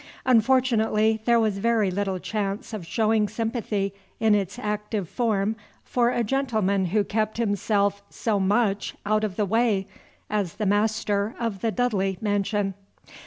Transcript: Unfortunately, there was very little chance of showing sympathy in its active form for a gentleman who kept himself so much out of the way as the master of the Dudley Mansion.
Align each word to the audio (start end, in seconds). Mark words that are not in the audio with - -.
Unfortunately, 0.25 1.21
there 1.25 1.39
was 1.39 1.59
very 1.59 1.91
little 1.91 2.17
chance 2.17 2.73
of 2.73 2.87
showing 2.87 3.27
sympathy 3.29 3.93
in 4.19 4.33
its 4.33 4.57
active 4.57 5.07
form 5.07 5.55
for 5.83 6.09
a 6.09 6.23
gentleman 6.23 6.85
who 6.87 7.03
kept 7.03 7.37
himself 7.37 8.01
so 8.09 8.39
much 8.39 8.95
out 9.05 9.23
of 9.23 9.35
the 9.35 9.45
way 9.45 9.85
as 10.27 10.55
the 10.55 10.65
master 10.65 11.35
of 11.39 11.61
the 11.61 11.69
Dudley 11.71 12.17
Mansion. 12.19 12.73